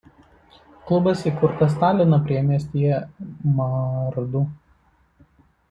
[0.91, 3.01] Klubas įkurtas Talino priemiestyje
[3.59, 4.43] Maardu.